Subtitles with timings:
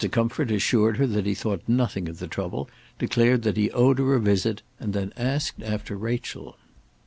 [0.11, 2.67] Comfort assured her that he thought nothing of the trouble,
[2.97, 6.57] declared that he owed her a visit, and then asked after Rachel.